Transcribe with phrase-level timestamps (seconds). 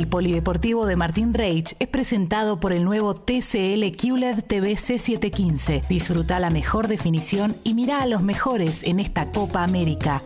[0.00, 5.86] El polideportivo de Martín Reich es presentado por el nuevo TCL QLED TV C715.
[5.88, 10.22] Disfruta la mejor definición y mira a los mejores en esta Copa América.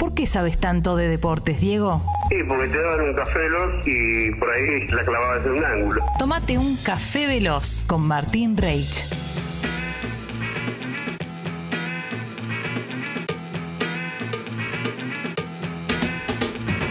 [0.00, 2.02] ¿Por qué sabes tanto de deportes, Diego?
[2.28, 6.04] Sí, porque te daban un café veloz y por ahí la clavabas en un ángulo.
[6.18, 9.04] Tómate un café veloz con Martín Reich.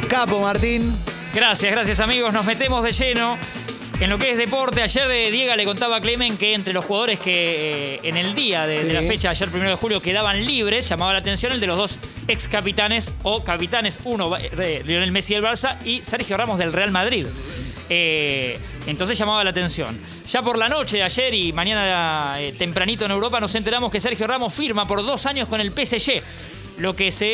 [0.08, 0.90] Capo, Martín.
[1.34, 2.32] Gracias, gracias amigos.
[2.32, 3.40] Nos metemos de lleno
[4.00, 4.84] en lo que es deporte.
[4.84, 8.36] Ayer eh, Diego le contaba a Clemen que entre los jugadores que eh, en el
[8.36, 11.60] día de, de la fecha, ayer primero de julio, quedaban libres, llamaba la atención el
[11.60, 16.38] de los dos ex capitanes o capitanes, uno de Lionel Messi del Barça y Sergio
[16.38, 17.26] Ramos del Real Madrid.
[17.90, 19.98] Eh, entonces llamaba la atención.
[20.30, 24.00] Ya por la noche de ayer y mañana eh, tempranito en Europa nos enteramos que
[24.00, 26.22] Sergio Ramos firma por dos años con el PSG.
[26.80, 27.28] Lo que se,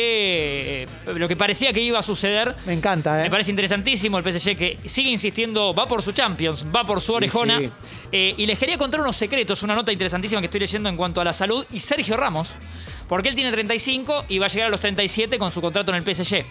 [0.82, 3.24] eh, lo que parecía que iba a suceder Me encanta, ¿eh?
[3.24, 7.14] me parece interesantísimo el PSG que sigue insistiendo, va por su Champions, va por su
[7.14, 7.58] orejona.
[7.58, 7.70] sí.
[8.12, 11.20] Eh, y les quería contar unos secretos, una nota interesantísima que estoy leyendo en cuanto
[11.20, 11.64] a la salud.
[11.72, 12.54] Y Sergio Ramos,
[13.08, 16.02] porque él tiene 35 y va a llegar a los 37 con su contrato en
[16.04, 16.44] el PSG.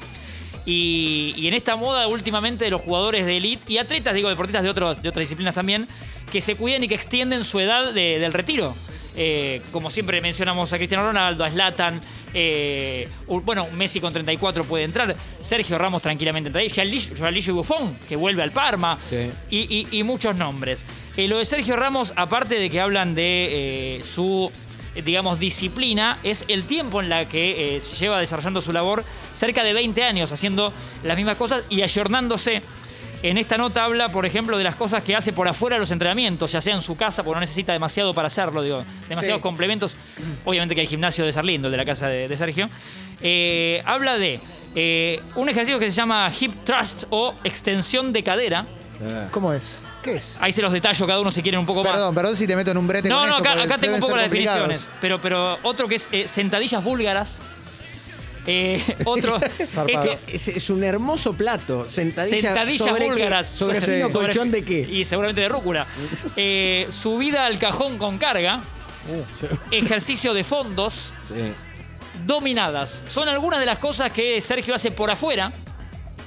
[0.66, 4.64] Y, y en esta moda últimamente de los jugadores de elite y atletas, digo, deportistas
[4.64, 5.88] de, otros, de otras disciplinas también,
[6.32, 8.76] que se cuidan y que extienden su edad de- del retiro.
[9.16, 12.00] Eh, como siempre mencionamos a Cristiano Ronaldo, a Zlatan,
[12.34, 17.98] eh, bueno, Messi con 34 puede entrar, Sergio Ramos tranquilamente entra ahí, Gianluigi Gianluigi Buffon,
[18.08, 19.30] que vuelve al Parma, Sí.
[19.50, 20.86] y, y- y muchos nombres.
[21.18, 23.48] Eh, lo de Sergio Ramos, aparte de que hablan de
[24.00, 24.52] eh, su,
[25.04, 29.64] digamos, disciplina, es el tiempo en la que eh, se lleva desarrollando su labor, cerca
[29.64, 32.62] de 20 años haciendo las mismas cosas y ayornándose.
[33.22, 35.92] En esta nota habla, por ejemplo, de las cosas que hace por afuera de los
[35.92, 39.44] entrenamientos, ya sea en su casa, porque no necesita demasiado para hacerlo, digo, demasiados Sí.
[39.44, 39.98] complementos.
[40.46, 42.70] Obviamente que el gimnasio de ser lindo, el de la casa de, de Sergio.
[43.22, 44.40] Eh, habla de
[44.76, 48.66] eh, un ejercicio que se llama hip thrust o extensión de cadera.
[49.32, 49.82] ¿Cómo es?
[50.02, 50.38] ¿Qué es?
[50.40, 51.92] Ahí se los detallo cada uno si quieren un poco más.
[51.92, 54.00] Perdón, perdón si te meto en un brete No, con no, esto, acá, tengo un
[54.02, 54.90] poco las definiciones.
[55.02, 57.42] Pero, pero otro que es eh, sentadillas búlgaras.
[58.48, 59.38] Eh, otro.
[59.88, 61.86] Este, Es, es un hermoso plato.
[61.86, 63.48] Sentadilla, Sentadillas sobre qué- búlgaras.
[63.50, 63.92] ¿Sobre Sí.
[63.92, 64.80] fino sobre- colchón de qué?
[64.90, 65.86] Y seguramente de rúcula.
[66.36, 68.62] Eh, subida al cajón con carga.
[69.72, 71.14] Ejercicio de fondos.
[72.26, 73.04] Dominadas.
[73.08, 75.52] Son algunas de las cosas que Sergio hace por afuera.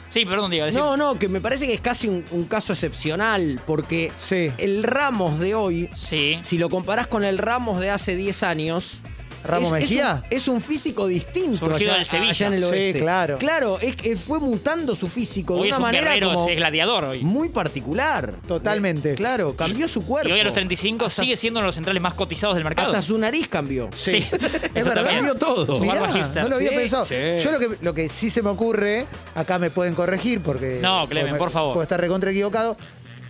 [0.09, 3.61] Sí, perdón, decí- No, no, que me parece que es casi un, un caso excepcional,
[3.67, 4.51] porque Sí.
[4.59, 6.39] el Ramos de hoy, Sí.
[6.47, 8.99] si lo comparás con el Ramos de hace 10 años...
[9.45, 10.23] ¿Ramos es- es Mejía?
[10.25, 11.59] un- Es un, físico distinto.
[11.59, 12.31] Surgido allá- del Sevilla.
[12.31, 13.01] allá en el Sí, oeste.
[13.01, 13.39] claro.
[13.39, 16.49] Claro, es que fue mutando su físico Hoy de es una un manera guerrero, como
[16.49, 17.21] es gladiador hoy.
[17.23, 18.35] muy particular.
[18.47, 19.15] Totalmente.
[19.15, 20.29] Claro, cambió su cuerpo.
[20.29, 22.89] Y hoy a los 35 sigue siendo uno de los centrales más cotizados del mercado.
[22.89, 23.89] Hasta su nariz cambió.
[23.97, 24.31] Sí, Es
[24.75, 25.81] eso verdad, cambió todo.
[25.81, 25.95] Mirá,
[26.35, 27.07] no lo había Sí, pensado.
[27.07, 27.15] sí.
[27.43, 30.79] Yo lo que, lo que sí se me ocurre, acá me pueden corregir porque.
[30.81, 31.73] No, Clemen, por favor.
[31.75, 32.77] Puedo estar recontra equivocado.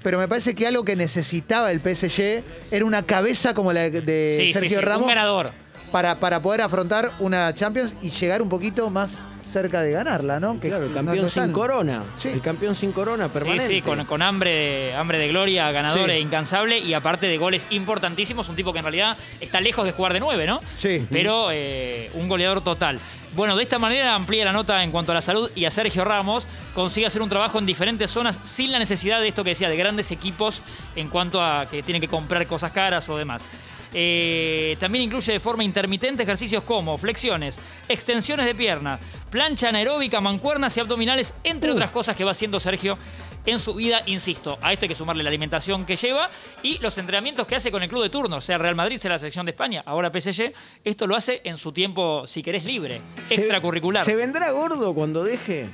[0.03, 4.35] Pero me parece que algo que necesitaba el PSG era una cabeza como la de
[4.37, 5.53] Sí, sí, Sergio sí, Ramos un ganador.
[5.93, 10.59] Para, para poder afrontar una Champions y llegar un poquito más cerca de ganarla, ¿no?
[10.59, 12.03] Que- Claro, el campeón no sin corona.
[12.17, 12.29] Sí.
[12.29, 13.67] El campeón sin corona permanente.
[13.67, 16.13] Sí, sí, con, con hambre, de, hambre de gloria, ganador Sí.
[16.13, 19.93] e incansable y aparte de goles importantísimos, un tipo que en realidad está lejos de
[19.93, 20.59] jugar de nueve, ¿no?
[20.79, 21.07] Sí.
[21.11, 22.99] Pero eh, un goleador total.
[23.37, 26.05] Bueno, de esta manera amplía la nota en cuanto a la salud y a Sergio
[26.05, 29.69] Ramos consigue hacer un trabajo en diferentes zonas sin la necesidad de esto que decía,
[29.69, 30.63] de grandes equipos
[30.97, 33.49] en cuanto a que tienen que comprar cosas caras o demás.
[33.95, 38.99] Eh, también incluye de forma intermitente ejercicios como flexiones, extensiones de pierna,
[39.31, 41.75] plancha anaeróbica, mancuernas y abdominales, entre Uh.
[41.75, 42.97] otras cosas que va haciendo Sergio
[43.45, 44.59] en su vida, insisto.
[44.63, 46.31] A esto hay que sumarle la alimentación que lleva
[46.63, 49.19] y los entrenamientos que hace con el club de turno, sea Real Madrid, sea la
[49.19, 50.53] selección de España, ahora PSG.
[50.85, 54.05] Esto lo hace en su tiempo, si querés, libre, Se- extracurricular.
[54.05, 55.69] ¿Se vendrá gordo cuando deje?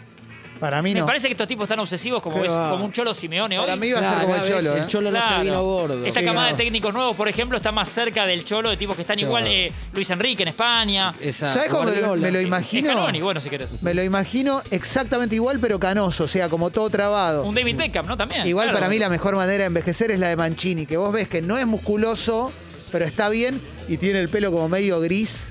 [0.58, 3.58] Para mí Me parece que estos tipos están obsesivos como, es, como un cholo Simeone
[3.58, 3.64] hoy.
[3.66, 4.78] Para mí va a ser como el Cholo, ¿eh?
[4.80, 5.42] El Cholo no se Claro.
[5.44, 6.04] vino gordo.
[6.04, 6.56] Esta Sí, camada no.
[6.56, 9.46] de técnicos nuevos, por ejemplo, está más cerca del cholo de tipos que están igual.
[9.46, 11.14] eh, Luis Enrique en España.
[11.20, 12.22] Exacto, ¿Sabes cómo me lo, Guardiola.
[12.22, 12.90] me lo imagino?
[12.90, 13.82] Scaloni, bueno, si querés.
[13.82, 17.44] Me lo imagino exactamente igual, pero canoso, o sea, como todo trabado.
[17.44, 18.16] Un David Beckham, ¿no?
[18.16, 18.46] También.
[18.46, 18.78] Igual claro.
[18.78, 21.40] para mí la mejor manera de envejecer es la de Mancini, que vos ves que
[21.42, 22.52] no es musculoso,
[22.92, 25.44] pero está bien y tiene el pelo como medio gris,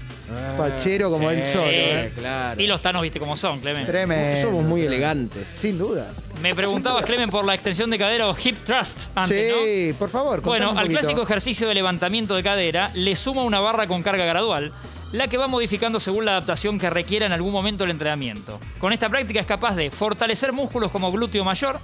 [0.58, 1.68] fachero como él solo.
[1.70, 2.12] ¿eh?
[2.16, 2.62] claro.
[2.62, 3.86] Y los Thanos, viste cómo son, Clemen.
[3.86, 4.42] Tremendo.
[4.50, 5.46] Somos muy elegantes.
[5.56, 6.10] Sin duda.
[6.42, 9.62] Me preguntabas, Clemen, por la extensión de cadera o hip thrust antes, ¿no?
[9.64, 10.42] sí, por favor.
[10.42, 11.00] contame Bueno, un al poquito.
[11.00, 14.72] clásico ejercicio de levantamiento de cadera le suma una barra con carga gradual,
[15.14, 18.60] la que va modificando según la adaptación que requiera en algún momento el entrenamiento.
[18.80, 21.80] Con esta práctica es capaz de fortalecer músculos como glúteo mayor,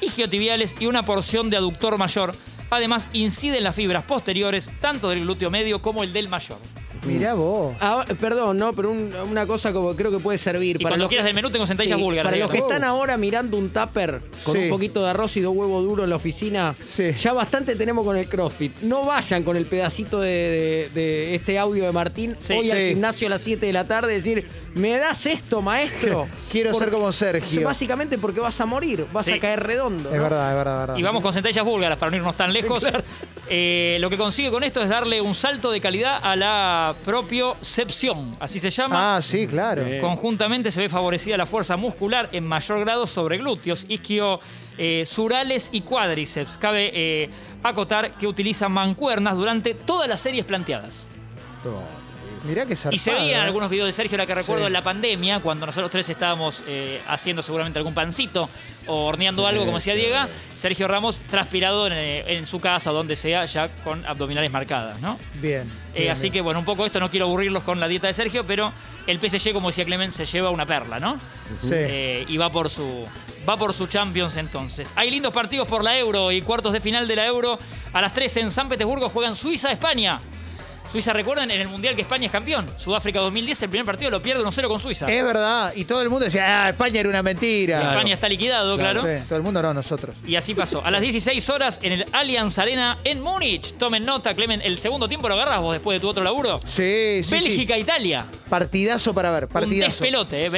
[0.00, 2.32] isquiotibiales y una porción de aductor mayor.
[2.70, 6.58] Además, incide en las fibras posteriores, tanto del glúteo medio como el del mayor.
[7.06, 7.74] Mirá vos.
[7.80, 11.04] Ah, perdón, no, pero un- una cosa como creo que puede servir Y para cuando
[11.04, 12.30] los quieras del menú tengo centellas Sí, búlgaras.
[12.30, 12.72] Para los que digamos.
[12.74, 14.64] están ahora mirando un tupper con Sí.
[14.64, 17.12] un poquito de arroz y dos huevos duros en la oficina, Sí.
[17.20, 18.80] ya bastante tenemos con el CrossFit.
[18.82, 22.54] No vayan con el pedacito de, de- de este audio de Martín Sí.
[22.54, 22.88] hoy al Sí.
[22.90, 26.28] gimnasio a las 7 de la tarde decir, ¿me das esto, maestro?
[26.52, 27.62] Quiero ser como Sergio.
[27.64, 29.32] Básicamente porque vas a morir, vas Sí.
[29.32, 30.10] a caer redondo.
[30.10, 30.22] Es ¿no?
[30.22, 30.96] verdad, es verdad, es verdad.
[30.96, 32.84] Y vamos con centellas búlgaras para no irnos tan lejos.
[33.50, 38.36] Eh, lo que consigue con esto es darle un salto de calidad a la propiocepción,
[38.40, 39.16] así se llama.
[39.16, 39.84] Ah, sí, claro.
[40.00, 44.40] Conjuntamente se ve favorecida la fuerza muscular en mayor grado sobre glúteos, isquio,
[44.76, 46.56] eh, surales y cuádriceps.
[46.56, 47.30] Cabe eh,
[47.62, 51.06] acotar que utiliza mancuernas durante todas las series planteadas.
[52.44, 52.94] Mirá que zarpado.
[52.94, 53.46] Y se veía en ¿eh?
[53.46, 54.66] algunos videos de Sergio, la que recuerdo Sí.
[54.68, 58.48] en la pandemia, cuando nosotros tres estábamos eh, haciendo seguramente algún pancito
[58.86, 60.16] o horneando algo, como decía Diego,
[60.54, 65.00] Sergio Ramos transpirado en, eh, en su casa o donde sea, ya con abdominales marcadas,
[65.00, 65.18] ¿no?
[65.34, 65.70] Bien.
[65.94, 66.32] Eh, bien, así bien.
[66.34, 68.72] que bueno, un poco esto, no quiero aburrirlos con la dieta de Sergio, pero
[69.06, 71.18] el PSG, como decía Clemen, se lleva una perla, ¿no?
[71.62, 71.74] Sí.
[72.28, 73.06] Y va por su
[73.48, 74.92] va por su Champions entonces.
[74.94, 77.58] Hay lindos partidos por la Euro y cuartos de final de la Euro.
[77.94, 80.20] A las 13 en San Petersburgo juegan Suiza-España.
[80.90, 82.66] Suiza, recuerden, en el Mundial que España es campeón.
[82.76, 85.06] Sudáfrica 2010, el primer partido lo pierde 1-0 con Suiza.
[85.12, 85.72] Es verdad.
[85.76, 87.90] Y todo el mundo decía, ah, España era una mentira.
[87.92, 89.02] España está liquidado, claro.
[89.02, 90.16] Sí, todo el mundo no, nosotros.
[90.26, 90.82] Y así pasó.
[90.84, 93.74] A las 16 horas en el Allianz Arena en Múnich.
[93.78, 96.60] Tomen nota, Clemen, el segundo tiempo lo agarras vos después de tu otro laburo.
[96.66, 97.30] Sí, sí.
[97.32, 98.24] Bélgica-Italia.
[98.30, 98.38] sí.
[98.48, 99.90] Partidazo para ver, Un partidazo.
[99.90, 100.50] despelote, ¿eh?
[100.50, 100.56] Sí.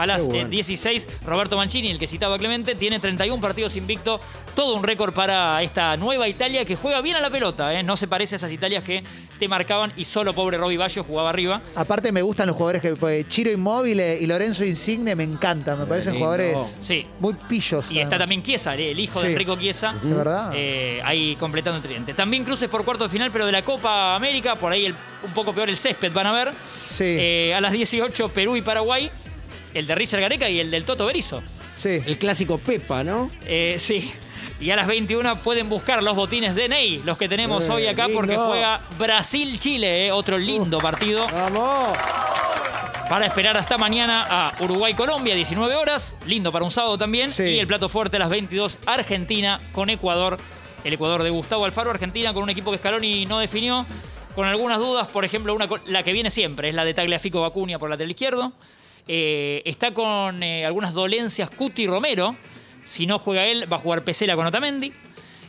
[0.00, 0.46] A las Qué bueno.
[0.46, 4.18] eh, 16, Roberto Mancini, el que citaba Clemente, tiene 31 partidos invicto.
[4.54, 7.72] Todo un récord para esta nueva Italia que juega bien a la pelota.
[7.78, 7.82] ¿eh?
[7.82, 9.04] No se parece a esas Italias que
[9.38, 11.60] te marcaban y solo pobre Robbie Baggio jugaba arriba.
[11.74, 15.86] Aparte me gustan los jugadores que pues, Chiro Inmóvil y Lorenzo Insigne me encantan, me
[15.86, 16.24] parecen lindo.
[16.26, 17.06] jugadores Sí.
[17.18, 17.90] muy pillos.
[17.92, 19.32] Y está también Chiesa, el hijo de Sí.
[19.32, 19.94] Enrico Chiesa.
[20.02, 20.52] ¿De verdad?
[20.54, 22.14] Eh, ahí completando el tridente.
[22.14, 25.32] También cruces por cuarto de final, pero de la Copa América, por ahí el- un
[25.34, 26.52] poco peor el césped van a ver.
[26.88, 27.04] Sí.
[27.06, 29.10] Eh, a las 18, Perú y Paraguay.
[29.74, 31.42] El de Richard Gareca y el del Toto Berizo.
[31.76, 32.00] Sí.
[32.04, 33.30] El clásico Pepa, ¿no?
[33.46, 34.12] Eh, sí.
[34.60, 37.86] Y a las 21 pueden buscar los botines de Ney, los que tenemos Eh, hoy
[37.86, 41.26] acá, porque juega Brasil-Chile, eh, otro lindo partido.
[41.28, 41.96] ¡Vamos!
[43.08, 46.16] Para esperar hasta mañana a Uruguay-Colombia, 19 horas.
[46.26, 47.30] Lindo para un sábado también.
[47.32, 47.42] Sí.
[47.44, 50.36] Y el plato fuerte a las 22, Argentina con Ecuador.
[50.84, 53.84] El Ecuador de Gustavo Alfaro, Argentina con un equipo que Scaloni no definió.
[54.34, 57.78] Con algunas dudas, por ejemplo, una, la que viene siempre es la de Tagliafico Bacunia
[57.78, 58.52] por lateral izquierdo.
[59.08, 62.36] Eh, está con eh, algunas dolencias Cuti Romero.
[62.84, 64.92] Si no juega él, va a jugar Pesela con Otamendi.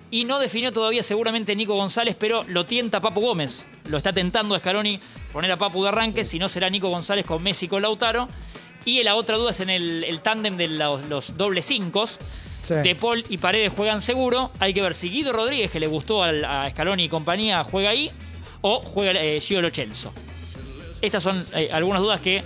[0.09, 3.67] Y no definió todavía seguramente Nico González, pero lo tienta Papu Gómez.
[3.85, 4.99] Lo está tentando a Scaloni
[5.31, 8.27] poner a Papu de arranque, si no será Nico González con Messi con Lautaro.
[8.83, 12.05] Y la otra duda es en el, el tándem de los, los dobles cinco.
[12.07, 12.73] Sí.
[12.75, 14.51] De Paul y Paredes juegan seguro.
[14.59, 17.91] Hay que ver si Guido Rodríguez, que le gustó al- a Scaloni y compañía, juega
[17.91, 18.11] ahí.
[18.61, 20.13] O juega eh, Gio Lo Celso.
[21.01, 22.43] Estas son eh, algunas dudas que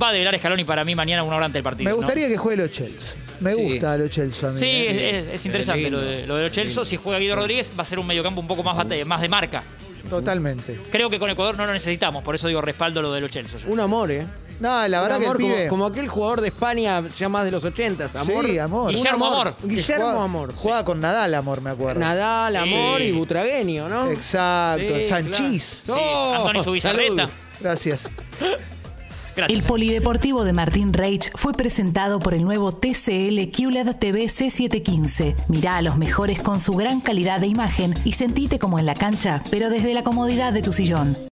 [0.00, 1.84] va a develar Scaloni para mí mañana una hora antes del partido.
[1.84, 1.96] Me ¿no?
[1.96, 3.14] gustaría que juegue los Chelsea.
[3.40, 3.62] Me Sí.
[3.62, 4.58] gusta los Chelsea a mí.
[4.58, 5.08] Sí, eh.
[5.20, 6.84] es, es- es interesante lo de, lo de Lo Celso.
[6.84, 9.28] Si juega Guido Rodríguez, va a ser un mediocampo un poco más, bate- más de
[9.28, 9.62] marca.
[10.08, 10.80] Totalmente.
[10.90, 13.58] Creo que con Ecuador no lo necesitamos, por eso digo respaldo lo de Lo Celso.
[13.58, 13.68] yo.
[13.68, 14.26] Un amor, ¿eh?
[14.58, 15.68] No, la verdad que el amor como, pibe...
[15.68, 18.44] como aquel jugador de España ya más de los 80 Amor.
[18.44, 18.92] Sí, amor.
[18.94, 19.54] Guillermo Amor.
[19.62, 20.52] Guillermo Juega- Amor.
[20.54, 22.00] Juega con Nadal, amor, me acuerdo.
[22.00, 22.58] Nadal, Sí.
[22.74, 24.10] Amor y Butragueño, ¿no?
[24.10, 24.84] Exacto.
[24.98, 25.82] Sí, Sanchís.
[25.86, 27.30] Sí, Andoni Subizarreta.
[27.62, 27.98] salud.
[29.40, 29.56] Gracias.
[29.56, 29.68] El Gracias.
[29.68, 35.34] Polideportivo de Martín Reich fue presentado por el nuevo TCL QLED TV C715.
[35.48, 38.94] Mirá a los mejores con su gran calidad de imagen y sentite como en la
[38.94, 41.16] cancha, pero desde la comodidad de tu sillón.